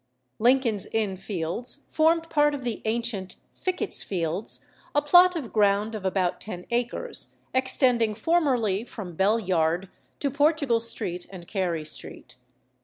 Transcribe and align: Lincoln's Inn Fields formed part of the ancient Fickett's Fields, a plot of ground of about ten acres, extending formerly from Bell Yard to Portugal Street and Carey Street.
Lincoln's 0.39 0.87
Inn 0.87 1.15
Fields 1.15 1.85
formed 1.91 2.27
part 2.31 2.55
of 2.55 2.63
the 2.63 2.81
ancient 2.85 3.35
Fickett's 3.53 4.01
Fields, 4.01 4.65
a 4.95 5.01
plot 5.03 5.35
of 5.35 5.53
ground 5.53 5.93
of 5.93 6.05
about 6.05 6.41
ten 6.41 6.65
acres, 6.71 7.35
extending 7.53 8.15
formerly 8.15 8.83
from 8.83 9.15
Bell 9.15 9.39
Yard 9.39 9.89
to 10.19 10.31
Portugal 10.31 10.79
Street 10.79 11.27
and 11.29 11.47
Carey 11.47 11.85
Street. 11.85 12.37